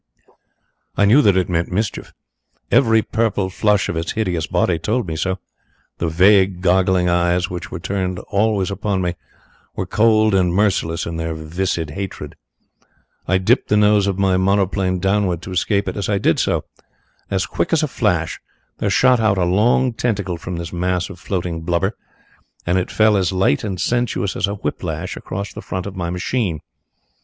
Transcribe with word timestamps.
"I 0.97 1.05
knew 1.05 1.21
that 1.21 1.37
it 1.37 1.47
meant 1.47 1.71
mischief. 1.71 2.11
Every 2.71 3.03
purple 3.03 3.51
flush 3.51 3.87
of 3.87 3.95
its 3.95 4.13
hideous 4.13 4.47
body 4.47 4.79
told 4.79 5.07
me 5.07 5.15
so. 5.15 5.37
The 5.99 6.07
vague, 6.07 6.61
goggling 6.61 7.07
eyes 7.07 7.51
which 7.51 7.69
were 7.69 7.79
turned 7.79 8.17
always 8.29 8.71
upon 8.71 9.03
me 9.03 9.13
were 9.75 9.85
cold 9.85 10.33
and 10.33 10.55
merciless 10.55 11.05
in 11.05 11.17
their 11.17 11.35
viscid 11.35 11.91
hatred. 11.91 12.35
I 13.27 13.37
dipped 13.37 13.67
the 13.69 13.77
nose 13.77 14.07
of 14.07 14.17
my 14.17 14.37
monoplane 14.37 14.97
downwards 14.97 15.43
to 15.43 15.51
escape 15.51 15.87
it. 15.87 15.95
As 15.95 16.09
I 16.09 16.17
did 16.17 16.39
so, 16.39 16.65
as 17.29 17.45
quick 17.45 17.71
as 17.71 17.83
a 17.83 17.87
flash 17.87 18.39
there 18.79 18.89
shot 18.89 19.19
out 19.19 19.37
a 19.37 19.45
long 19.45 19.93
tentacle 19.93 20.37
from 20.37 20.55
this 20.55 20.73
mass 20.73 21.11
of 21.11 21.19
floating 21.19 21.61
blubber, 21.61 21.95
and 22.65 22.79
it 22.79 22.89
fell 22.89 23.15
as 23.17 23.31
light 23.31 23.63
and 23.63 23.79
sinuous 23.79 24.35
as 24.35 24.47
a 24.47 24.55
whip 24.55 24.81
lash 24.81 25.15
across 25.15 25.53
the 25.53 25.61
front 25.61 25.85
of 25.85 25.95
my 25.95 26.09
machine. 26.09 26.59